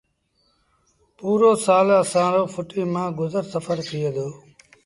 پُورو 1.17 1.51
سآل 1.65 1.87
اسآݩ 2.01 2.31
رو 2.33 2.43
ڦُٽيٚ 2.53 2.91
مآݩ 2.93 3.15
گزر 3.19 3.43
سڦر 3.53 3.77
ٿئي 3.87 4.09
دو 4.15 4.27